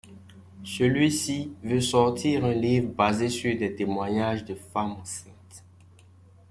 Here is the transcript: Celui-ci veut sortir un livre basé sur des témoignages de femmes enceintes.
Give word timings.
Celui-ci 0.65 1.53
veut 1.61 1.79
sortir 1.79 2.43
un 2.43 2.53
livre 2.53 2.87
basé 2.91 3.29
sur 3.29 3.55
des 3.55 3.75
témoignages 3.75 4.43
de 4.43 4.55
femmes 4.55 4.93
enceintes. 4.93 5.63